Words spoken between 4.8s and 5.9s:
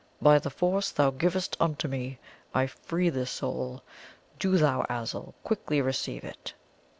Azul, quickly